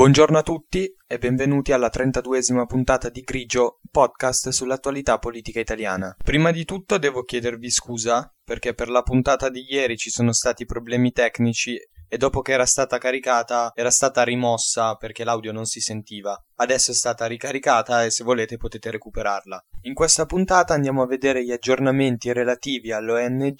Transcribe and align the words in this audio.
Buongiorno 0.00 0.38
a 0.38 0.42
tutti 0.42 0.90
e 1.06 1.18
benvenuti 1.18 1.72
alla 1.72 1.90
32esima 1.92 2.64
puntata 2.64 3.10
di 3.10 3.20
Grigio, 3.20 3.80
podcast 3.90 4.48
sull'attualità 4.48 5.18
politica 5.18 5.60
italiana. 5.60 6.16
Prima 6.24 6.52
di 6.52 6.64
tutto 6.64 6.96
devo 6.96 7.22
chiedervi 7.22 7.68
scusa 7.68 8.34
perché 8.42 8.72
per 8.72 8.88
la 8.88 9.02
puntata 9.02 9.50
di 9.50 9.66
ieri 9.68 9.98
ci 9.98 10.08
sono 10.08 10.32
stati 10.32 10.64
problemi 10.64 11.12
tecnici 11.12 11.76
e 12.08 12.16
dopo 12.16 12.40
che 12.40 12.52
era 12.52 12.64
stata 12.64 12.96
caricata 12.96 13.72
era 13.74 13.90
stata 13.90 14.22
rimossa 14.22 14.94
perché 14.94 15.22
l'audio 15.22 15.52
non 15.52 15.66
si 15.66 15.80
sentiva. 15.80 16.34
Adesso 16.54 16.92
è 16.92 16.94
stata 16.94 17.26
ricaricata 17.26 18.02
e 18.02 18.10
se 18.10 18.24
volete 18.24 18.56
potete 18.56 18.90
recuperarla. 18.90 19.62
In 19.82 19.92
questa 19.92 20.24
puntata 20.24 20.72
andiamo 20.72 21.02
a 21.02 21.06
vedere 21.06 21.44
gli 21.44 21.52
aggiornamenti 21.52 22.32
relativi 22.32 22.90
all'ONG 22.90 23.58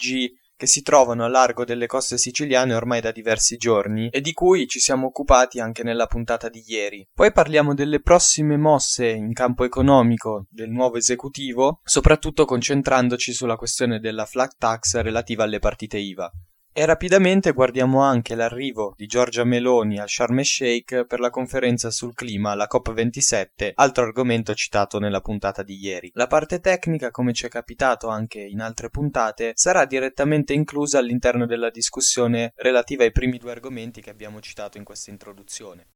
che 0.61 0.67
si 0.67 0.83
trovano 0.83 1.25
a 1.25 1.29
largo 1.29 1.65
delle 1.65 1.87
coste 1.87 2.19
siciliane 2.19 2.75
ormai 2.75 3.01
da 3.01 3.13
diversi 3.13 3.57
giorni 3.57 4.11
e 4.11 4.21
di 4.21 4.35
cui 4.35 4.67
ci 4.69 4.79
siamo 4.79 5.07
occupati 5.07 5.59
anche 5.59 5.83
nella 5.83 6.05
puntata 6.05 6.51
di 6.51 6.63
ieri. 6.67 7.09
Poi 7.15 7.33
parliamo 7.33 7.73
delle 7.73 8.03
prossime 8.03 8.59
mosse 8.59 9.09
in 9.09 9.33
campo 9.33 9.65
economico 9.65 10.45
del 10.51 10.69
nuovo 10.69 10.99
esecutivo, 10.99 11.81
soprattutto 11.83 12.45
concentrandoci 12.45 13.33
sulla 13.33 13.57
questione 13.57 14.01
della 14.01 14.27
flat 14.27 14.57
tax 14.59 15.01
relativa 15.01 15.45
alle 15.45 15.61
partite 15.61 15.97
IVA. 15.97 16.31
E 16.81 16.87
rapidamente 16.87 17.53
guardiamo 17.53 18.01
anche 18.01 18.35
l'arrivo 18.35 18.95
di 18.97 19.05
Giorgia 19.05 19.45
Meloni 19.45 19.99
al 19.99 20.09
Sharm 20.09 20.39
el 20.39 20.47
Sheikh 20.47 21.05
per 21.05 21.21
la 21.21 21.29
conferenza 21.29 21.91
sul 21.91 22.15
clima, 22.15 22.55
la 22.55 22.67
COP27, 22.73 23.73
altro 23.75 24.05
argomento 24.05 24.55
citato 24.55 24.99
nella 24.99 25.21
puntata 25.21 25.63
di 25.63 25.79
ieri. 25.79 26.11
La 26.15 26.27
parte 26.27 26.59
tecnica, 26.59 27.11
come 27.11 27.35
ci 27.35 27.45
è 27.45 27.51
capitato 27.51 28.09
anche 28.09 28.41
in 28.41 28.63
altre 28.63 28.89
puntate, 28.89 29.53
sarà 29.57 29.85
direttamente 29.85 30.55
inclusa 30.55 30.99
all'interno 30.99 31.45
della 31.45 31.69
discussione 31.69 32.55
relativa 32.57 33.05
ai 33.05 33.13
primi 33.13 33.37
due 33.37 33.51
argomenti 33.51 34.01
che 34.01 34.09
abbiamo 34.09 34.41
citato 34.41 34.79
in 34.79 34.85
questa 34.85 35.11
introduzione. 35.11 35.89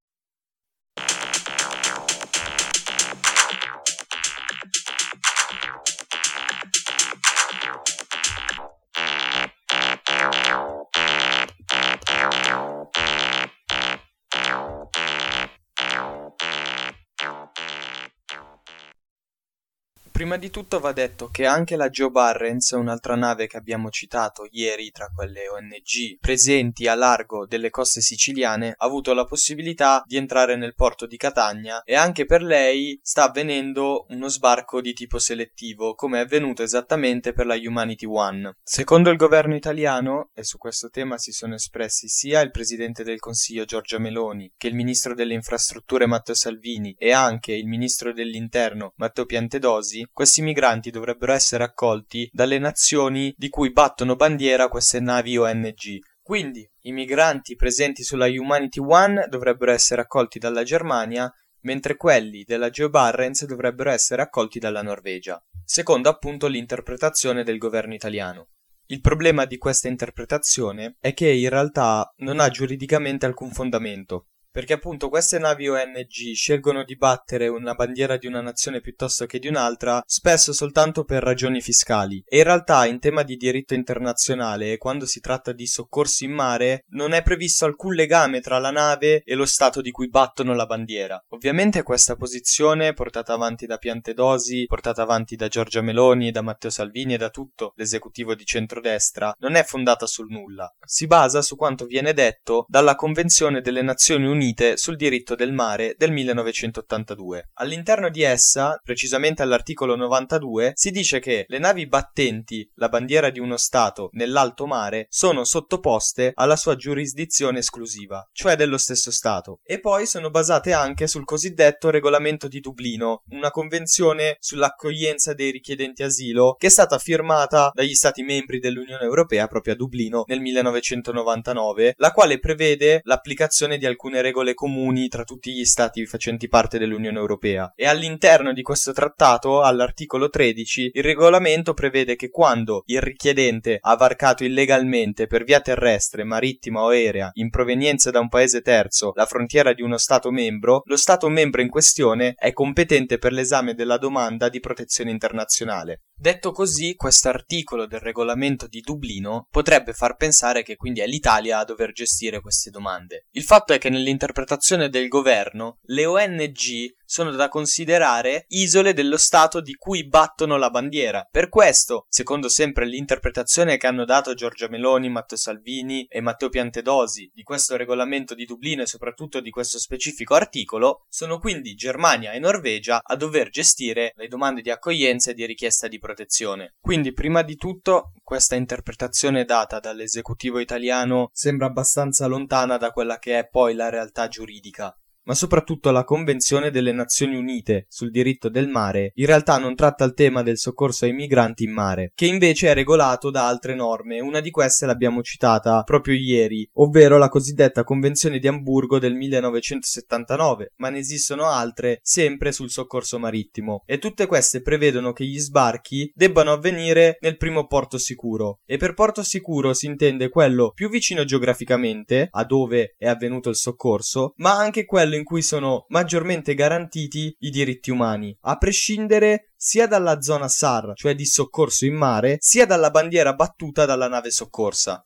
Prima 20.14 20.36
di 20.36 20.48
tutto 20.48 20.78
va 20.78 20.92
detto 20.92 21.28
che 21.28 21.44
anche 21.44 21.74
la 21.74 21.90
Joe 21.90 22.08
Barrens, 22.08 22.70
un'altra 22.70 23.16
nave 23.16 23.48
che 23.48 23.56
abbiamo 23.56 23.90
citato 23.90 24.46
ieri 24.48 24.92
tra 24.92 25.10
quelle 25.12 25.48
ONG 25.48 26.18
presenti 26.20 26.86
a 26.86 26.94
largo 26.94 27.46
delle 27.46 27.68
coste 27.68 28.00
siciliane, 28.00 28.76
ha 28.76 28.86
avuto 28.86 29.12
la 29.12 29.24
possibilità 29.24 30.04
di 30.06 30.16
entrare 30.16 30.54
nel 30.54 30.76
porto 30.76 31.06
di 31.06 31.16
Catania 31.16 31.82
e 31.82 31.96
anche 31.96 32.26
per 32.26 32.42
lei 32.42 32.96
sta 33.02 33.24
avvenendo 33.24 34.06
uno 34.10 34.28
sbarco 34.28 34.80
di 34.80 34.92
tipo 34.92 35.18
selettivo, 35.18 35.96
come 35.96 36.18
è 36.18 36.22
avvenuto 36.22 36.62
esattamente 36.62 37.32
per 37.32 37.46
la 37.46 37.56
Humanity 37.56 38.06
One. 38.06 38.58
Secondo 38.62 39.10
il 39.10 39.16
governo 39.16 39.56
italiano, 39.56 40.30
e 40.32 40.44
su 40.44 40.58
questo 40.58 40.90
tema 40.90 41.18
si 41.18 41.32
sono 41.32 41.54
espressi 41.54 42.06
sia 42.06 42.40
il 42.40 42.52
presidente 42.52 43.02
del 43.02 43.18
Consiglio 43.18 43.64
Giorgia 43.64 43.98
Meloni 43.98 44.52
che 44.56 44.68
il 44.68 44.76
ministro 44.76 45.12
delle 45.12 45.34
infrastrutture 45.34 46.06
Matteo 46.06 46.36
Salvini 46.36 46.94
e 46.96 47.10
anche 47.10 47.52
il 47.52 47.66
ministro 47.66 48.12
dell'interno 48.12 48.92
Matteo 48.98 49.26
Piantedosi, 49.26 50.02
questi 50.12 50.42
migranti 50.42 50.90
dovrebbero 50.90 51.32
essere 51.32 51.64
accolti 51.64 52.28
dalle 52.32 52.58
nazioni 52.58 53.34
di 53.36 53.48
cui 53.48 53.72
battono 53.72 54.16
bandiera 54.16 54.68
queste 54.68 55.00
navi 55.00 55.36
ONG. 55.36 55.98
Quindi 56.22 56.68
i 56.82 56.92
migranti 56.92 57.54
presenti 57.54 58.02
sulla 58.02 58.26
Humanity 58.26 58.80
One 58.80 59.26
dovrebbero 59.28 59.72
essere 59.72 60.00
accolti 60.00 60.38
dalla 60.38 60.62
Germania, 60.62 61.30
mentre 61.60 61.96
quelli 61.96 62.44
della 62.44 62.70
Geo 62.70 62.88
dovrebbero 62.88 63.90
essere 63.90 64.22
accolti 64.22 64.58
dalla 64.58 64.82
Norvegia, 64.82 65.42
secondo 65.64 66.08
appunto 66.08 66.46
l'interpretazione 66.46 67.42
del 67.42 67.58
governo 67.58 67.94
italiano. 67.94 68.48
Il 68.86 69.00
problema 69.00 69.46
di 69.46 69.56
questa 69.56 69.88
interpretazione 69.88 70.96
è 71.00 71.14
che 71.14 71.30
in 71.30 71.48
realtà 71.48 72.12
non 72.18 72.38
ha 72.38 72.50
giuridicamente 72.50 73.24
alcun 73.24 73.50
fondamento, 73.50 74.28
perché 74.54 74.74
appunto 74.74 75.08
queste 75.08 75.40
navi 75.40 75.68
ONG 75.68 76.32
scelgono 76.32 76.84
di 76.84 76.94
battere 76.94 77.48
una 77.48 77.74
bandiera 77.74 78.16
di 78.16 78.28
una 78.28 78.40
nazione 78.40 78.80
piuttosto 78.80 79.26
che 79.26 79.40
di 79.40 79.48
un'altra, 79.48 80.00
spesso 80.06 80.52
soltanto 80.52 81.02
per 81.02 81.24
ragioni 81.24 81.60
fiscali. 81.60 82.22
E 82.24 82.36
in 82.36 82.44
realtà 82.44 82.86
in 82.86 83.00
tema 83.00 83.24
di 83.24 83.34
diritto 83.34 83.74
internazionale, 83.74 84.78
quando 84.78 85.06
si 85.06 85.18
tratta 85.18 85.50
di 85.50 85.66
soccorsi 85.66 86.26
in 86.26 86.34
mare, 86.34 86.84
non 86.90 87.14
è 87.14 87.24
previsto 87.24 87.64
alcun 87.64 87.94
legame 87.94 88.38
tra 88.38 88.60
la 88.60 88.70
nave 88.70 89.22
e 89.24 89.34
lo 89.34 89.44
stato 89.44 89.80
di 89.80 89.90
cui 89.90 90.08
battono 90.08 90.54
la 90.54 90.66
bandiera. 90.66 91.20
Ovviamente 91.30 91.82
questa 91.82 92.14
posizione, 92.14 92.92
portata 92.92 93.32
avanti 93.32 93.66
da 93.66 93.78
Piantedosi, 93.78 94.66
portata 94.66 95.02
avanti 95.02 95.34
da 95.34 95.48
Giorgia 95.48 95.82
Meloni, 95.82 96.30
da 96.30 96.42
Matteo 96.42 96.70
Salvini 96.70 97.14
e 97.14 97.18
da 97.18 97.30
tutto 97.30 97.72
l'esecutivo 97.74 98.36
di 98.36 98.44
centrodestra, 98.44 99.34
non 99.40 99.56
è 99.56 99.64
fondata 99.64 100.06
sul 100.06 100.30
nulla. 100.30 100.72
Si 100.80 101.08
basa 101.08 101.42
su 101.42 101.56
quanto 101.56 101.86
viene 101.86 102.12
detto 102.12 102.66
dalla 102.68 102.94
Convenzione 102.94 103.60
delle 103.60 103.82
Nazioni 103.82 104.26
Unite 104.26 104.42
Unite 104.44 104.76
sul 104.76 104.96
diritto 104.96 105.34
del 105.34 105.54
mare 105.54 105.94
del 105.96 106.12
1982. 106.12 107.52
All'interno 107.54 108.10
di 108.10 108.20
essa, 108.20 108.78
precisamente 108.84 109.40
all'articolo 109.40 109.96
92, 109.96 110.72
si 110.74 110.90
dice 110.90 111.18
che 111.18 111.46
le 111.48 111.58
navi 111.58 111.86
battenti 111.86 112.70
la 112.74 112.90
bandiera 112.90 113.30
di 113.30 113.40
uno 113.40 113.56
Stato 113.56 114.10
nell'alto 114.12 114.66
mare 114.66 115.06
sono 115.08 115.44
sottoposte 115.44 116.32
alla 116.34 116.56
sua 116.56 116.76
giurisdizione 116.76 117.60
esclusiva, 117.60 118.28
cioè 118.32 118.54
dello 118.54 118.76
stesso 118.76 119.10
Stato, 119.10 119.60
e 119.64 119.80
poi 119.80 120.04
sono 120.04 120.28
basate 120.28 120.74
anche 120.74 121.06
sul 121.06 121.24
cosiddetto 121.24 121.88
regolamento 121.88 122.46
di 122.46 122.60
Dublino, 122.60 123.22
una 123.30 123.50
convenzione 123.50 124.36
sull'accoglienza 124.40 125.32
dei 125.32 125.52
richiedenti 125.52 126.02
asilo 126.02 126.54
che 126.58 126.66
è 126.66 126.70
stata 126.70 126.98
firmata 126.98 127.70
dagli 127.72 127.94
Stati 127.94 128.22
membri 128.22 128.58
dell'Unione 128.58 129.04
Europea 129.04 129.46
proprio 129.46 129.72
a 129.72 129.76
Dublino 129.76 130.24
nel 130.26 130.40
1999, 130.40 131.94
la 131.96 132.12
quale 132.12 132.38
prevede 132.38 133.00
l'applicazione 133.04 133.78
di 133.78 133.86
alcune 133.86 134.20
regole 134.20 134.32
regole 134.34 134.54
comuni 134.54 135.06
tra 135.06 135.22
tutti 135.22 135.52
gli 135.52 135.64
stati 135.64 136.04
facenti 136.06 136.48
parte 136.48 136.76
dell'Unione 136.76 137.18
Europea 137.18 137.72
e 137.76 137.86
all'interno 137.86 138.52
di 138.52 138.62
questo 138.62 138.92
trattato, 138.92 139.62
all'articolo 139.62 140.28
13, 140.28 140.90
il 140.92 141.02
regolamento 141.04 141.72
prevede 141.72 142.16
che 142.16 142.30
quando 142.30 142.82
il 142.86 143.00
richiedente 143.00 143.78
ha 143.80 143.94
varcato 143.94 144.42
illegalmente 144.42 145.28
per 145.28 145.44
via 145.44 145.60
terrestre, 145.60 146.24
marittima 146.24 146.82
o 146.82 146.88
aerea 146.88 147.30
in 147.34 147.48
provenienza 147.48 148.10
da 148.10 148.18
un 148.18 148.28
paese 148.28 148.60
terzo 148.60 149.12
la 149.14 149.26
frontiera 149.26 149.72
di 149.72 149.82
uno 149.82 149.98
Stato 149.98 150.32
membro, 150.32 150.82
lo 150.84 150.96
Stato 150.96 151.28
membro 151.28 151.62
in 151.62 151.68
questione 151.68 152.34
è 152.36 152.52
competente 152.52 153.18
per 153.18 153.30
l'esame 153.30 153.74
della 153.74 153.98
domanda 153.98 154.48
di 154.48 154.58
protezione 154.58 155.12
internazionale. 155.12 156.00
Detto 156.16 156.52
così, 156.52 156.94
questo 156.94 157.28
articolo 157.28 157.86
del 157.86 158.00
regolamento 158.00 158.66
di 158.66 158.80
Dublino 158.80 159.46
potrebbe 159.50 159.92
far 159.92 160.16
pensare 160.16 160.62
che 160.62 160.76
quindi 160.76 161.00
è 161.00 161.06
l'Italia 161.06 161.58
a 161.58 161.64
dover 161.64 161.92
gestire 161.92 162.40
queste 162.40 162.70
domande. 162.70 163.26
Il 163.32 163.42
fatto 163.42 163.72
è 163.72 163.78
che 163.78 163.90
nell'interpretazione 164.24 164.88
del 164.88 165.08
governo 165.08 165.78
le 165.86 166.06
ONG 166.06 166.94
sono 167.14 167.30
da 167.30 167.48
considerare 167.48 168.44
isole 168.48 168.92
dello 168.92 169.18
Stato 169.18 169.60
di 169.60 169.74
cui 169.74 170.04
battono 170.04 170.56
la 170.56 170.68
bandiera. 170.68 171.24
Per 171.30 171.48
questo, 171.48 172.06
secondo 172.08 172.48
sempre 172.48 172.86
l'interpretazione 172.86 173.76
che 173.76 173.86
hanno 173.86 174.04
dato 174.04 174.34
Giorgia 174.34 174.68
Meloni, 174.68 175.08
Matteo 175.10 175.38
Salvini 175.38 176.06
e 176.08 176.20
Matteo 176.20 176.48
Piantedosi 176.48 177.30
di 177.32 177.44
questo 177.44 177.76
regolamento 177.76 178.34
di 178.34 178.44
Dublino 178.44 178.82
e 178.82 178.86
soprattutto 178.86 179.38
di 179.38 179.50
questo 179.50 179.78
specifico 179.78 180.34
articolo, 180.34 181.04
sono 181.08 181.38
quindi 181.38 181.74
Germania 181.74 182.32
e 182.32 182.40
Norvegia 182.40 182.98
a 183.00 183.14
dover 183.14 183.48
gestire 183.48 184.12
le 184.16 184.26
domande 184.26 184.60
di 184.60 184.72
accoglienza 184.72 185.30
e 185.30 185.34
di 185.34 185.46
richiesta 185.46 185.86
di 185.86 186.00
protezione. 186.00 186.74
Quindi, 186.80 187.12
prima 187.12 187.42
di 187.42 187.54
tutto, 187.54 188.10
questa 188.24 188.56
interpretazione 188.56 189.44
data 189.44 189.78
dall'esecutivo 189.78 190.58
italiano 190.58 191.28
sembra 191.32 191.66
abbastanza 191.66 192.26
lontana 192.26 192.76
da 192.76 192.90
quella 192.90 193.20
che 193.20 193.38
è 193.38 193.46
poi 193.46 193.74
la 193.74 193.88
realtà 193.88 194.26
giuridica 194.26 194.92
ma 195.24 195.34
soprattutto 195.34 195.90
la 195.90 196.04
Convenzione 196.04 196.70
delle 196.70 196.92
Nazioni 196.92 197.36
Unite 197.36 197.86
sul 197.88 198.10
diritto 198.10 198.48
del 198.48 198.68
mare 198.68 199.12
in 199.14 199.26
realtà 199.26 199.58
non 199.58 199.74
tratta 199.74 200.04
il 200.04 200.14
tema 200.14 200.42
del 200.42 200.58
soccorso 200.58 201.04
ai 201.04 201.12
migranti 201.12 201.64
in 201.64 201.72
mare, 201.72 202.12
che 202.14 202.26
invece 202.26 202.68
è 202.68 202.74
regolato 202.74 203.30
da 203.30 203.46
altre 203.46 203.74
norme. 203.74 204.20
Una 204.20 204.40
di 204.40 204.50
queste 204.50 204.86
l'abbiamo 204.86 205.22
citata 205.22 205.82
proprio 205.82 206.14
ieri, 206.14 206.68
ovvero 206.74 207.18
la 207.18 207.28
cosiddetta 207.28 207.84
Convenzione 207.84 208.38
di 208.38 208.48
Amburgo 208.48 208.98
del 208.98 209.14
1979, 209.14 210.72
ma 210.76 210.90
ne 210.90 210.98
esistono 210.98 211.46
altre 211.46 211.98
sempre 212.02 212.52
sul 212.52 212.70
soccorso 212.70 213.18
marittimo. 213.18 213.82
E 213.86 213.98
tutte 213.98 214.26
queste 214.26 214.62
prevedono 214.62 215.12
che 215.12 215.24
gli 215.24 215.38
sbarchi 215.38 216.10
debbano 216.14 216.52
avvenire 216.52 217.18
nel 217.20 217.36
primo 217.36 217.66
porto 217.66 217.98
sicuro. 217.98 218.60
E 218.66 218.76
per 218.76 218.94
porto 218.94 219.22
sicuro 219.22 219.72
si 219.74 219.86
intende 219.86 220.28
quello 220.28 220.72
più 220.72 220.88
vicino 220.88 221.24
geograficamente, 221.24 222.28
a 222.30 222.44
dove 222.44 222.94
è 222.98 223.06
avvenuto 223.06 223.48
il 223.48 223.56
soccorso, 223.56 224.32
ma 224.36 224.56
anche 224.56 224.84
quello 224.84 225.13
quello 225.14 225.16
in 225.16 225.24
cui 225.24 225.42
sono 225.42 225.86
maggiormente 225.88 226.54
garantiti 226.54 227.34
i 227.40 227.50
diritti 227.50 227.90
umani, 227.90 228.36
a 228.42 228.56
prescindere 228.56 229.52
sia 229.56 229.86
dalla 229.86 230.20
zona 230.20 230.48
SAR, 230.48 230.92
cioè 230.94 231.14
di 231.14 231.24
soccorso 231.24 231.86
in 231.86 231.94
mare, 231.94 232.36
sia 232.40 232.66
dalla 232.66 232.90
bandiera 232.90 233.34
battuta 233.34 233.84
dalla 233.84 234.08
nave 234.08 234.30
soccorsa. 234.30 235.04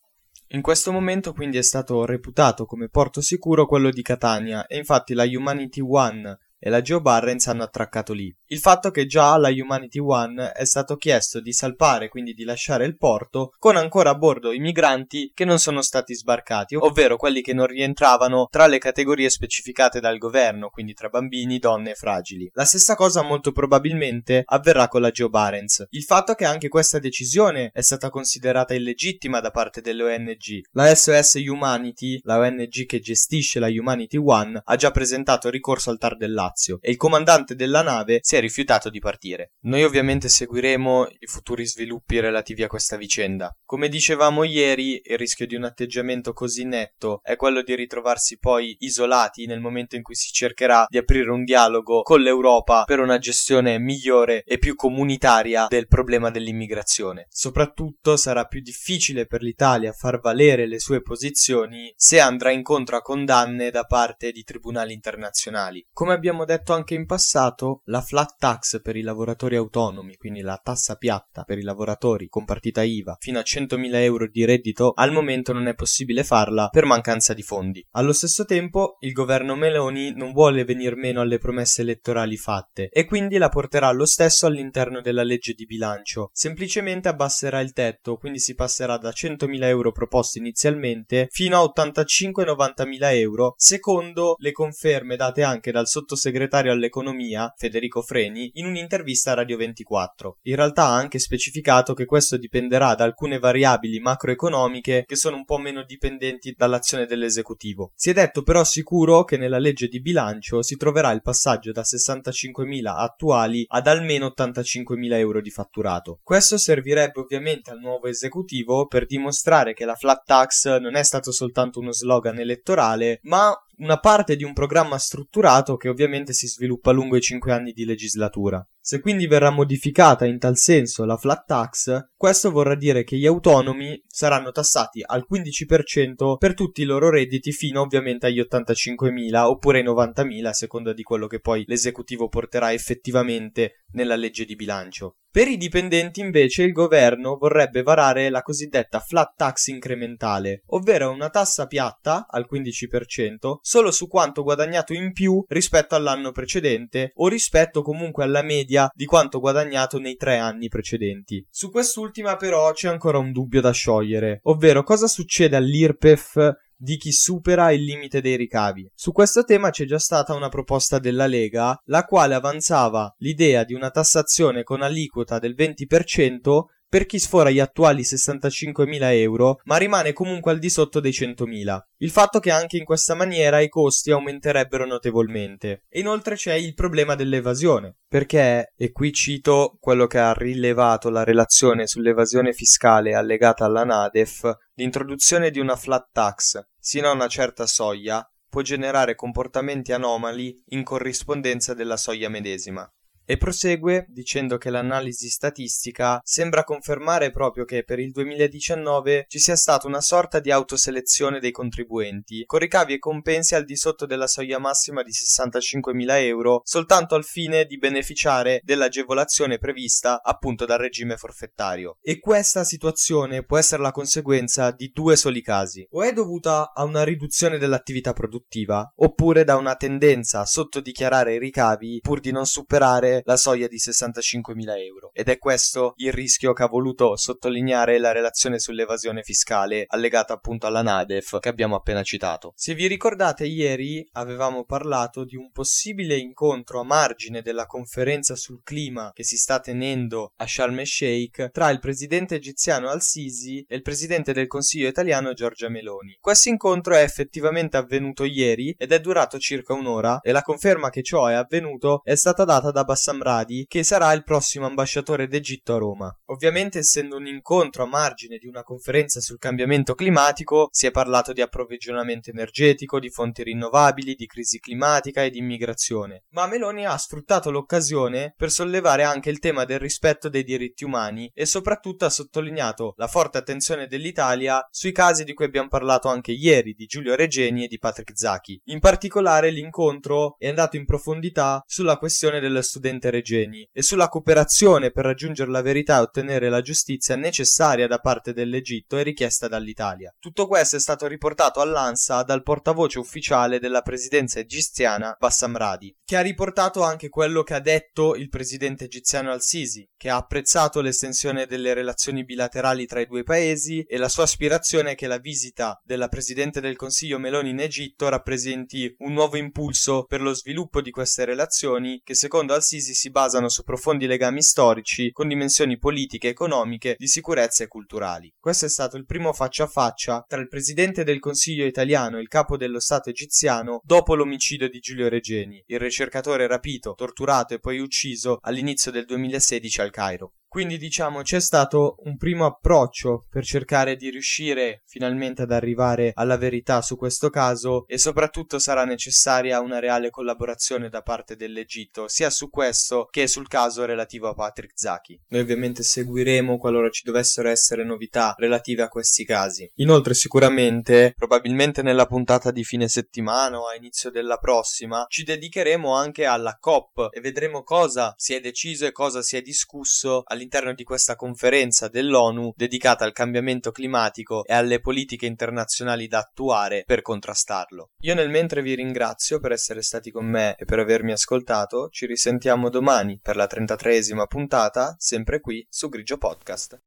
In 0.52 0.62
questo 0.62 0.92
momento 0.92 1.34
quindi 1.34 1.58
è 1.58 1.62
stato 1.62 2.06
reputato 2.06 2.64
come 2.64 2.88
porto 2.88 3.20
sicuro 3.20 3.66
quello 3.66 3.90
di 3.90 4.00
Catania 4.00 4.66
e 4.66 4.78
infatti 4.78 5.12
la 5.12 5.24
Humanity 5.24 5.82
One 5.82 6.38
e 6.58 6.70
la 6.70 6.80
Joe 6.80 7.00
Barrens 7.00 7.46
hanno 7.46 7.62
attraccato 7.62 8.12
lì. 8.12 8.34
Il 8.46 8.58
fatto 8.58 8.90
che 8.90 9.06
già 9.06 9.32
alla 9.32 9.50
Humanity 9.50 9.98
One 9.98 10.52
è 10.52 10.64
stato 10.64 10.96
chiesto 10.96 11.40
di 11.40 11.52
salpare, 11.52 12.08
quindi 12.08 12.32
di 12.32 12.44
lasciare 12.44 12.84
il 12.84 12.96
porto, 12.96 13.52
con 13.58 13.76
ancora 13.76 14.10
a 14.10 14.14
bordo 14.14 14.52
i 14.52 14.58
migranti 14.58 15.30
che 15.34 15.44
non 15.44 15.58
sono 15.58 15.82
stati 15.82 16.14
sbarcati, 16.14 16.74
ovvero 16.74 17.16
quelli 17.16 17.42
che 17.42 17.54
non 17.54 17.66
rientravano 17.66 18.48
tra 18.50 18.66
le 18.66 18.78
categorie 18.78 19.30
specificate 19.30 20.00
dal 20.00 20.18
governo, 20.18 20.68
quindi 20.68 20.94
tra 20.94 21.08
bambini, 21.08 21.58
donne 21.58 21.90
e 21.92 21.94
fragili. 21.94 22.50
La 22.54 22.64
stessa 22.64 22.94
cosa 22.94 23.22
molto 23.22 23.52
probabilmente 23.52 24.42
avverrà 24.44 24.88
con 24.88 25.02
la 25.02 25.10
Joe 25.10 25.28
Barrens. 25.28 25.86
Il 25.90 26.02
fatto 26.02 26.34
che 26.34 26.44
anche 26.44 26.68
questa 26.68 26.98
decisione 26.98 27.70
è 27.72 27.82
stata 27.82 28.10
considerata 28.10 28.74
illegittima 28.74 29.40
da 29.40 29.50
parte 29.50 29.80
delle 29.80 30.02
ONG. 30.02 30.62
La 30.72 30.94
SOS 30.94 31.34
Humanity, 31.34 32.18
la 32.22 32.38
ONG 32.38 32.86
che 32.86 33.00
gestisce 33.00 33.60
la 33.60 33.68
Humanity 33.68 34.16
One, 34.16 34.60
ha 34.64 34.76
già 34.76 34.90
presentato 34.90 35.50
ricorso 35.50 35.90
al 35.90 35.98
TAR 35.98 36.16
dell'Aquila 36.16 36.47
Lazio 36.48 36.78
e 36.80 36.90
il 36.90 36.96
comandante 36.96 37.54
della 37.54 37.82
nave 37.82 38.18
si 38.22 38.36
è 38.36 38.40
rifiutato 38.40 38.90
di 38.90 38.98
partire. 38.98 39.52
Noi 39.62 39.84
ovviamente 39.84 40.28
seguiremo 40.28 41.06
i 41.20 41.26
futuri 41.26 41.66
sviluppi 41.66 42.20
relativi 42.20 42.62
a 42.62 42.68
questa 42.68 42.96
vicenda. 42.96 43.54
Come 43.64 43.88
dicevamo 43.88 44.44
ieri, 44.44 45.00
il 45.04 45.18
rischio 45.18 45.46
di 45.46 45.54
un 45.54 45.64
atteggiamento 45.64 46.32
così 46.32 46.64
netto 46.64 47.20
è 47.22 47.36
quello 47.36 47.62
di 47.62 47.74
ritrovarsi 47.74 48.38
poi 48.38 48.76
isolati 48.80 49.46
nel 49.46 49.60
momento 49.60 49.96
in 49.96 50.02
cui 50.02 50.14
si 50.14 50.32
cercherà 50.32 50.86
di 50.88 50.98
aprire 50.98 51.30
un 51.30 51.44
dialogo 51.44 52.02
con 52.02 52.20
l'Europa 52.20 52.84
per 52.84 53.00
una 53.00 53.18
gestione 53.18 53.78
migliore 53.78 54.42
e 54.44 54.58
più 54.58 54.74
comunitaria 54.74 55.66
del 55.68 55.86
problema 55.86 56.30
dell'immigrazione. 56.30 57.26
Soprattutto 57.28 58.16
sarà 58.16 58.44
più 58.44 58.60
difficile 58.60 59.26
per 59.26 59.42
l'Italia 59.42 59.92
far 59.92 60.20
valere 60.20 60.66
le 60.66 60.78
sue 60.78 61.02
posizioni 61.02 61.92
se 61.96 62.20
andrà 62.20 62.50
incontro 62.50 62.96
a 62.96 63.02
condanne 63.02 63.70
da 63.70 63.84
parte 63.84 64.32
di 64.32 64.42
tribunali 64.42 64.92
internazionali. 64.92 65.86
Come 65.92 66.12
abbiamo 66.12 66.37
abbiamo 66.38 66.44
detto 66.44 66.72
anche 66.72 66.94
in 66.94 67.06
passato, 67.06 67.82
la 67.86 68.00
flat 68.00 68.36
tax 68.38 68.80
per 68.80 68.96
i 68.96 69.02
lavoratori 69.02 69.56
autonomi, 69.56 70.16
quindi 70.16 70.40
la 70.40 70.60
tassa 70.62 70.94
piatta 70.94 71.42
per 71.42 71.58
i 71.58 71.62
lavoratori 71.62 72.28
con 72.28 72.44
partita 72.44 72.82
IVA 72.82 73.16
fino 73.18 73.38
a 73.38 73.42
100.000 73.42 73.94
euro 73.94 74.28
di 74.28 74.44
reddito, 74.44 74.92
al 74.94 75.10
momento 75.10 75.52
non 75.52 75.66
è 75.66 75.74
possibile 75.74 76.22
farla 76.22 76.68
per 76.68 76.84
mancanza 76.84 77.34
di 77.34 77.42
fondi. 77.42 77.84
Allo 77.92 78.12
stesso 78.12 78.44
tempo, 78.44 78.96
il 79.00 79.12
governo 79.12 79.56
Meloni 79.56 80.12
non 80.14 80.32
vuole 80.32 80.64
venir 80.64 80.94
meno 80.96 81.20
alle 81.20 81.38
promesse 81.38 81.82
elettorali 81.82 82.36
fatte 82.36 82.88
e 82.92 83.04
quindi 83.04 83.36
la 83.38 83.48
porterà 83.48 83.90
lo 83.90 84.06
stesso 84.06 84.46
all'interno 84.46 85.00
della 85.00 85.24
legge 85.24 85.54
di 85.54 85.66
bilancio. 85.66 86.30
Semplicemente 86.32 87.08
abbasserà 87.08 87.60
il 87.60 87.72
tetto, 87.72 88.16
quindi 88.16 88.38
si 88.38 88.54
passerà 88.54 88.96
da 88.96 89.10
100.000 89.10 89.64
euro 89.64 89.90
proposti 89.92 90.38
inizialmente 90.38 91.26
fino 91.30 91.58
a 91.58 91.72
85-90.000 91.74 92.96
euro, 93.14 93.54
secondo 93.56 94.36
le 94.38 94.52
conferme 94.52 95.16
date 95.16 95.42
anche 95.42 95.72
dal 95.72 95.88
sottosegretario 95.88 96.26
sottosegretario 96.28 96.72
all'economia, 96.72 97.52
Federico 97.56 98.02
Freni, 98.02 98.50
in 98.54 98.66
un'intervista 98.66 99.32
a 99.32 99.34
Radio 99.34 99.56
24. 99.56 100.38
In 100.42 100.56
realtà 100.56 100.84
ha 100.84 100.94
anche 100.94 101.18
specificato 101.18 101.94
che 101.94 102.04
questo 102.04 102.36
dipenderà 102.36 102.94
da 102.94 103.04
alcune 103.04 103.38
variabili 103.38 103.98
macroeconomiche 103.98 105.04
che 105.06 105.16
sono 105.16 105.36
un 105.36 105.44
po' 105.44 105.58
meno 105.58 105.82
dipendenti 105.84 106.54
dall'azione 106.56 107.06
dell'esecutivo. 107.06 107.92
Si 107.94 108.10
è 108.10 108.12
detto 108.12 108.42
però 108.42 108.62
sicuro 108.64 109.24
che 109.24 109.36
nella 109.36 109.58
legge 109.58 109.88
di 109.88 110.00
bilancio 110.00 110.62
si 110.62 110.76
troverà 110.76 111.10
il 111.12 111.22
passaggio 111.22 111.72
da 111.72 111.82
65.000 111.82 112.86
attuali 112.86 113.64
ad 113.68 113.86
almeno 113.86 114.32
85.000 114.36 115.12
euro 115.14 115.40
di 115.40 115.50
fatturato. 115.50 116.20
Questo 116.22 116.58
servirebbe 116.58 117.20
ovviamente 117.20 117.70
al 117.70 117.78
nuovo 117.78 118.06
esecutivo 118.06 118.86
per 118.86 119.06
dimostrare 119.06 119.72
che 119.72 119.84
la 119.84 119.94
flat 119.94 120.24
tax 120.24 120.78
non 120.78 120.94
è 120.94 121.02
stato 121.02 121.32
soltanto 121.32 121.80
uno 121.80 121.92
slogan 121.92 122.38
elettorale, 122.38 123.20
ma 123.22 123.56
una 123.78 123.98
parte 123.98 124.36
di 124.36 124.44
un 124.44 124.52
programma 124.52 124.98
strutturato 124.98 125.76
che 125.76 125.88
ovviamente 125.88 126.32
si 126.32 126.46
sviluppa 126.46 126.90
lungo 126.90 127.16
i 127.16 127.20
cinque 127.20 127.52
anni 127.52 127.72
di 127.72 127.84
legislatura. 127.84 128.66
Se 128.80 129.00
quindi 129.00 129.26
verrà 129.26 129.50
modificata 129.50 130.24
in 130.24 130.38
tal 130.38 130.56
senso 130.56 131.04
la 131.04 131.18
flat 131.18 131.44
tax, 131.44 132.08
questo 132.16 132.50
vorrà 132.50 132.74
dire 132.74 133.04
che 133.04 133.16
gli 133.16 133.26
autonomi 133.26 134.02
saranno 134.06 134.50
tassati 134.50 135.02
al 135.04 135.26
15% 135.30 136.38
per 136.38 136.54
tutti 136.54 136.80
i 136.80 136.86
loro 136.86 137.10
redditi 137.10 137.52
fino 137.52 137.82
ovviamente 137.82 138.26
agli 138.26 138.40
85.000 138.40 139.44
oppure 139.44 139.80
ai 139.80 139.84
90.000 139.84 140.46
a 140.46 140.52
seconda 140.54 140.92
di 140.94 141.02
quello 141.02 141.26
che 141.26 141.38
poi 141.38 141.64
l'esecutivo 141.66 142.28
porterà 142.28 142.72
effettivamente 142.72 143.84
nella 143.92 144.16
legge 144.16 144.44
di 144.44 144.54
bilancio. 144.56 145.16
Per 145.30 145.46
i 145.46 145.56
dipendenti 145.56 146.20
invece 146.20 146.62
il 146.62 146.72
governo 146.72 147.36
vorrebbe 147.36 147.82
varare 147.82 148.30
la 148.30 148.42
cosiddetta 148.42 148.98
flat 148.98 149.34
tax 149.36 149.66
incrementale, 149.68 150.62
ovvero 150.68 151.10
una 151.10 151.28
tassa 151.28 151.66
piatta 151.66 152.26
al 152.28 152.48
15% 152.50 153.58
solo 153.60 153.90
su 153.90 154.08
quanto 154.08 154.42
guadagnato 154.42 154.94
in 154.94 155.12
più 155.12 155.44
rispetto 155.46 155.94
all'anno 155.94 156.32
precedente 156.32 157.12
o 157.14 157.28
rispetto 157.28 157.82
comunque 157.82 158.24
alla 158.24 158.42
media 158.42 158.90
di 158.94 159.04
quanto 159.04 159.38
guadagnato 159.38 159.98
nei 159.98 160.16
tre 160.16 160.38
anni 160.38 160.68
precedenti. 160.68 161.46
Su 161.50 161.70
quest'ultima 161.70 162.36
però 162.36 162.72
c'è 162.72 162.88
ancora 162.88 163.18
un 163.18 163.30
dubbio 163.30 163.60
da 163.60 163.70
sciogliere, 163.70 164.40
ovvero 164.44 164.82
cosa 164.82 165.06
succede 165.06 165.56
all'IRPEF 165.56 166.56
di 166.80 166.96
chi 166.96 167.10
supera 167.10 167.72
il 167.72 167.82
limite 167.82 168.20
dei 168.20 168.36
ricavi. 168.36 168.88
Su 168.94 169.10
questo 169.10 169.42
tema 169.44 169.70
c'è 169.70 169.84
già 169.84 169.98
stata 169.98 170.34
una 170.34 170.48
proposta 170.48 171.00
della 171.00 171.26
Lega, 171.26 171.78
la 171.86 172.04
quale 172.04 172.34
avanzava 172.34 173.12
l'idea 173.18 173.64
di 173.64 173.74
una 173.74 173.90
tassazione 173.90 174.62
con 174.62 174.82
aliquota 174.82 175.40
del 175.40 175.56
20% 175.56 176.62
per 176.88 177.06
chi 177.06 177.18
sfora 177.18 177.50
gli 177.50 177.60
attuali 177.60 178.02
65.000 178.02 178.98
euro, 179.14 179.60
ma 179.64 179.76
rimane 179.76 180.12
comunque 180.12 180.52
al 180.52 180.58
di 180.58 180.70
sotto 180.70 181.00
dei 181.00 181.12
100.000. 181.12 181.78
Il 181.98 182.10
fatto 182.10 182.38
che 182.38 182.50
anche 182.50 182.76
in 182.76 182.84
questa 182.84 183.14
maniera 183.14 183.60
i 183.60 183.68
costi 183.68 184.10
aumenterebbero 184.10 184.86
notevolmente. 184.86 185.82
E 185.88 186.00
inoltre 186.00 186.34
c'è 186.34 186.54
il 186.54 186.74
problema 186.74 187.14
dell'evasione, 187.14 187.96
perché, 188.08 188.72
e 188.76 188.92
qui 188.92 189.12
cito 189.12 189.76
quello 189.80 190.06
che 190.06 190.18
ha 190.18 190.32
rilevato 190.32 191.10
la 191.10 191.24
relazione 191.24 191.86
sull'evasione 191.86 192.52
fiscale 192.52 193.14
allegata 193.14 193.64
alla 193.64 193.84
NADEF, 193.84 194.50
l'introduzione 194.74 195.50
di 195.50 195.58
una 195.58 195.76
flat 195.76 196.08
tax 196.12 196.66
sino 196.88 197.08
a 197.08 197.12
una 197.12 197.28
certa 197.28 197.66
soglia 197.66 198.26
può 198.48 198.62
generare 198.62 199.14
comportamenti 199.14 199.92
anomali 199.92 200.62
in 200.68 200.82
corrispondenza 200.82 201.74
della 201.74 201.98
soglia 201.98 202.30
medesima. 202.30 202.90
E 203.30 203.36
prosegue 203.36 204.06
dicendo 204.08 204.56
che 204.56 204.70
l'analisi 204.70 205.28
statistica 205.28 206.18
sembra 206.24 206.64
confermare 206.64 207.30
proprio 207.30 207.66
che 207.66 207.84
per 207.84 207.98
il 207.98 208.10
2019 208.10 209.26
ci 209.28 209.38
sia 209.38 209.54
stata 209.54 209.86
una 209.86 210.00
sorta 210.00 210.40
di 210.40 210.50
autoselezione 210.50 211.38
dei 211.38 211.50
contribuenti, 211.50 212.44
con 212.46 212.58
ricavi 212.58 212.94
e 212.94 212.98
compensi 212.98 213.54
al 213.54 213.66
di 213.66 213.76
sotto 213.76 214.06
della 214.06 214.26
soglia 214.26 214.58
massima 214.58 215.02
di 215.02 215.10
65.000 215.10 216.22
euro, 216.22 216.62
soltanto 216.64 217.16
al 217.16 217.24
fine 217.24 217.66
di 217.66 217.76
beneficiare 217.76 218.62
dell'agevolazione 218.64 219.58
prevista 219.58 220.22
appunto 220.22 220.64
dal 220.64 220.78
regime 220.78 221.18
forfettario. 221.18 221.98
E 222.00 222.20
questa 222.20 222.64
situazione 222.64 223.44
può 223.44 223.58
essere 223.58 223.82
la 223.82 223.92
conseguenza 223.92 224.70
di 224.70 224.90
due 224.90 225.16
soli 225.16 225.42
casi. 225.42 225.86
O 225.90 226.02
è 226.02 226.14
dovuta 226.14 226.72
a 226.72 226.82
una 226.84 227.04
riduzione 227.04 227.58
dell'attività 227.58 228.14
produttiva, 228.14 228.90
oppure 228.96 229.44
da 229.44 229.56
una 229.56 229.76
tendenza 229.76 230.40
a 230.40 230.46
sottodichiarare 230.46 231.34
i 231.34 231.38
ricavi 231.38 231.98
pur 232.00 232.20
di 232.20 232.32
non 232.32 232.46
superare 232.46 233.16
la 233.24 233.36
soglia 233.36 233.66
di 233.68 233.76
65.000 233.76 234.78
euro. 234.84 235.10
Ed 235.12 235.28
è 235.28 235.38
questo 235.38 235.92
il 235.96 236.12
rischio 236.12 236.52
che 236.52 236.62
ha 236.62 236.68
voluto 236.68 237.16
sottolineare 237.16 237.98
la 237.98 238.12
relazione 238.12 238.58
sull'evasione 238.58 239.22
fiscale 239.22 239.84
allegata 239.88 240.32
appunto 240.32 240.66
alla 240.66 240.82
NADEF 240.82 241.38
che 241.38 241.48
abbiamo 241.48 241.76
appena 241.76 242.02
citato. 242.02 242.52
Se 242.56 242.74
vi 242.74 242.86
ricordate, 242.86 243.46
ieri 243.46 244.06
avevamo 244.12 244.64
parlato 244.64 245.24
di 245.24 245.36
un 245.36 245.50
possibile 245.50 246.16
incontro 246.16 246.80
a 246.80 246.84
margine 246.84 247.42
della 247.42 247.66
conferenza 247.66 248.36
sul 248.36 248.62
clima 248.62 249.10
che 249.14 249.24
si 249.24 249.36
sta 249.36 249.60
tenendo 249.60 250.32
a 250.36 250.46
Sharm 250.46 250.78
el 250.78 250.86
Sheikh 250.86 251.50
tra 251.50 251.70
il 251.70 251.78
presidente 251.78 252.36
egiziano 252.36 252.88
Al-Sisi 252.88 253.64
e 253.68 253.76
il 253.76 253.82
presidente 253.82 254.32
del 254.32 254.46
Consiglio 254.46 254.88
italiano 254.88 255.32
Giorgia 255.32 255.68
Meloni. 255.68 256.16
Questo 256.20 256.48
incontro 256.48 256.94
è 256.94 257.02
effettivamente 257.02 257.76
avvenuto 257.76 258.24
ieri 258.24 258.74
ed 258.76 258.92
è 258.92 259.00
durato 259.00 259.38
circa 259.38 259.72
un'ora 259.72 260.20
e 260.20 260.32
la 260.32 260.42
conferma 260.42 260.90
che 260.90 261.02
ciò 261.02 261.26
è 261.26 261.34
avvenuto 261.34 262.00
è 262.04 262.14
stata 262.14 262.44
data 262.44 262.70
da 262.70 262.84
Bassam 262.84 263.07
Samradi, 263.08 263.64
che 263.66 263.82
sarà 263.84 264.12
il 264.12 264.22
prossimo 264.22 264.66
ambasciatore 264.66 265.28
d'Egitto 265.28 265.74
a 265.74 265.78
Roma. 265.78 266.14
Ovviamente, 266.26 266.80
essendo 266.80 267.16
un 267.16 267.26
incontro 267.26 267.84
a 267.84 267.86
margine 267.86 268.36
di 268.36 268.46
una 268.46 268.62
conferenza 268.62 269.20
sul 269.20 269.38
cambiamento 269.38 269.94
climatico, 269.94 270.68
si 270.70 270.86
è 270.86 270.90
parlato 270.90 271.32
di 271.32 271.40
approvvigionamento 271.40 272.28
energetico, 272.28 273.00
di 273.00 273.08
fonti 273.08 273.44
rinnovabili, 273.44 274.14
di 274.14 274.26
crisi 274.26 274.58
climatica 274.58 275.22
e 275.22 275.30
di 275.30 275.38
immigrazione. 275.38 276.24
Ma 276.32 276.46
Meloni 276.46 276.84
ha 276.84 276.98
sfruttato 276.98 277.50
l'occasione 277.50 278.34
per 278.36 278.50
sollevare 278.50 279.04
anche 279.04 279.30
il 279.30 279.38
tema 279.38 279.64
del 279.64 279.78
rispetto 279.78 280.28
dei 280.28 280.44
diritti 280.44 280.84
umani 280.84 281.30
e 281.32 281.46
soprattutto 281.46 282.04
ha 282.04 282.10
sottolineato 282.10 282.92
la 282.98 283.06
forte 283.06 283.38
attenzione 283.38 283.86
dell'Italia 283.86 284.60
sui 284.70 284.92
casi 284.92 285.24
di 285.24 285.32
cui 285.32 285.46
abbiamo 285.46 285.68
parlato 285.68 286.08
anche 286.08 286.32
ieri, 286.32 286.74
di 286.74 286.84
Giulio 286.84 287.14
Regeni 287.14 287.64
e 287.64 287.68
di 287.68 287.78
Patrick 287.78 288.12
Zacchi. 288.14 288.60
In 288.64 288.80
particolare 288.80 289.50
l'incontro 289.50 290.36
è 290.36 290.48
andato 290.48 290.76
in 290.76 290.84
profondità 290.84 291.62
sulla 291.66 291.96
questione 291.96 292.40
dello 292.40 292.60
studente 292.60 292.97
presidente 292.98 293.10
Regeni 293.10 293.68
e 293.72 293.82
sulla 293.82 294.08
cooperazione 294.08 294.90
per 294.90 295.04
raggiungere 295.04 295.50
la 295.50 295.62
verità 295.62 295.98
e 295.98 296.00
ottenere 296.00 296.48
la 296.48 296.60
giustizia 296.60 297.16
necessaria 297.16 297.86
da 297.86 297.98
parte 297.98 298.32
dell'Egitto 298.32 298.98
e 298.98 299.02
richiesta 299.02 299.48
dall'Italia. 299.48 300.14
Tutto 300.18 300.46
questo 300.46 300.76
è 300.76 300.80
stato 300.80 301.06
riportato 301.06 301.60
all'ANSA 301.60 302.22
dal 302.22 302.42
portavoce 302.42 302.98
ufficiale 302.98 303.58
della 303.58 303.82
presidenza 303.82 304.40
egiziana 304.40 305.16
Bassam 305.18 305.56
Radi, 305.56 305.94
che 306.04 306.16
ha 306.16 306.20
riportato 306.20 306.82
anche 306.82 307.08
quello 307.08 307.42
che 307.42 307.54
ha 307.54 307.60
detto 307.60 308.14
il 308.14 308.28
presidente 308.28 308.84
egiziano 308.84 309.30
al-Sisi, 309.30 309.88
che 309.96 310.10
ha 310.10 310.16
apprezzato 310.16 310.80
l'estensione 310.80 311.46
delle 311.46 311.74
relazioni 311.74 312.24
bilaterali 312.24 312.86
tra 312.86 313.00
i 313.00 313.06
due 313.06 313.22
paesi 313.22 313.82
e 313.82 313.96
la 313.96 314.08
sua 314.08 314.24
aspirazione 314.24 314.94
che 314.94 315.06
la 315.06 315.18
visita 315.18 315.80
della 315.84 316.08
presidente 316.08 316.60
del 316.60 316.76
Consiglio 316.76 317.18
Meloni 317.18 317.50
in 317.50 317.60
Egitto 317.60 318.08
rappresenti 318.08 318.94
un 318.98 319.12
nuovo 319.12 319.36
impulso 319.36 320.04
per 320.04 320.20
lo 320.20 320.34
sviluppo 320.34 320.80
di 320.80 320.90
queste 320.90 321.24
relazioni 321.24 322.00
che 322.02 322.14
secondo 322.14 322.54
Al-Sisi 322.54 322.87
si 322.94 323.10
basano 323.10 323.48
su 323.48 323.62
profondi 323.62 324.06
legami 324.06 324.42
storici 324.42 325.10
con 325.12 325.28
dimensioni 325.28 325.78
politiche, 325.78 326.28
economiche, 326.28 326.96
di 326.98 327.06
sicurezza 327.06 327.64
e 327.64 327.68
culturali. 327.68 328.32
Questo 328.38 328.66
è 328.66 328.68
stato 328.68 328.96
il 328.96 329.04
primo 329.04 329.32
faccia 329.32 329.64
a 329.64 329.68
faccia 329.68 330.24
tra 330.26 330.40
il 330.40 330.48
presidente 330.48 331.04
del 331.04 331.18
Consiglio 331.18 331.64
italiano 331.64 332.18
e 332.18 332.20
il 332.20 332.28
capo 332.28 332.56
dello 332.56 332.80
Stato 332.80 333.10
egiziano 333.10 333.80
dopo 333.84 334.14
l'omicidio 334.14 334.68
di 334.68 334.78
Giulio 334.80 335.08
Regeni, 335.08 335.62
il 335.66 335.78
ricercatore 335.78 336.46
rapito, 336.46 336.94
torturato 336.94 337.54
e 337.54 337.58
poi 337.58 337.78
ucciso 337.78 338.38
all'inizio 338.42 338.90
del 338.90 339.04
2016 339.04 339.80
al 339.80 339.90
Cairo. 339.90 340.32
Quindi 340.48 340.78
diciamo 340.78 341.20
c'è 341.20 341.40
stato 341.40 341.96
un 342.04 342.16
primo 342.16 342.46
approccio 342.46 343.26
per 343.28 343.44
cercare 343.44 343.96
di 343.96 344.08
riuscire 344.08 344.82
finalmente 344.86 345.42
ad 345.42 345.52
arrivare 345.52 346.12
alla 346.14 346.38
verità 346.38 346.80
su 346.80 346.96
questo 346.96 347.28
caso 347.28 347.86
e 347.86 347.98
soprattutto 347.98 348.58
sarà 348.58 348.86
necessaria 348.86 349.60
una 349.60 349.78
reale 349.78 350.08
collaborazione 350.08 350.88
da 350.88 351.02
parte 351.02 351.36
dell'Egitto 351.36 352.08
sia 352.08 352.30
su 352.30 352.48
questo 352.48 353.08
che 353.10 353.26
sul 353.26 353.46
caso 353.46 353.84
relativo 353.84 354.26
a 354.26 354.34
Patrick 354.34 354.72
Zaki. 354.74 355.20
Noi 355.28 355.42
ovviamente 355.42 355.82
seguiremo 355.82 356.56
qualora 356.56 356.88
ci 356.88 357.02
dovessero 357.04 357.50
essere 357.50 357.84
novità 357.84 358.34
relative 358.38 358.82
a 358.82 358.88
questi 358.88 359.26
casi. 359.26 359.70
Inoltre 359.76 360.14
sicuramente, 360.14 361.12
probabilmente 361.14 361.82
nella 361.82 362.06
puntata 362.06 362.50
di 362.50 362.64
fine 362.64 362.88
settimana 362.88 363.58
o 363.58 363.68
a 363.68 363.74
inizio 363.74 364.10
della 364.10 364.38
prossima, 364.38 365.04
ci 365.08 365.24
dedicheremo 365.24 365.92
anche 365.92 366.24
alla 366.24 366.56
COP 366.58 367.08
e 367.10 367.20
vedremo 367.20 367.62
cosa 367.62 368.14
si 368.16 368.32
è 368.32 368.40
deciso 368.40 368.86
e 368.86 368.92
cosa 368.92 369.20
si 369.20 369.36
è 369.36 369.42
discusso 369.42 370.22
all'interno 370.38 370.72
di 370.72 370.84
questa 370.84 371.16
conferenza 371.16 371.88
dell'ONU 371.88 372.52
dedicata 372.56 373.04
al 373.04 373.12
cambiamento 373.12 373.72
climatico 373.72 374.44
e 374.44 374.54
alle 374.54 374.80
politiche 374.80 375.26
internazionali 375.26 376.06
da 376.06 376.18
attuare 376.18 376.84
per 376.86 377.02
contrastarlo. 377.02 377.90
Io 378.02 378.14
nel 378.14 378.30
mentre 378.30 378.62
vi 378.62 378.74
ringrazio 378.74 379.40
per 379.40 379.52
essere 379.52 379.82
stati 379.82 380.10
con 380.10 380.26
me 380.26 380.54
e 380.56 380.64
per 380.64 380.78
avermi 380.78 381.12
ascoltato, 381.12 381.88
ci 381.90 382.06
risentiamo 382.06 382.70
domani 382.70 383.18
per 383.20 383.36
la 383.36 383.48
33esima 383.50 384.26
puntata, 384.26 384.94
sempre 384.98 385.40
qui 385.40 385.66
su 385.68 385.88
Grigio 385.88 386.16
Podcast. 386.16 386.78